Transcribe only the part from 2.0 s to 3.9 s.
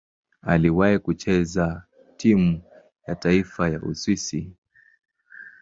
timu ya taifa ya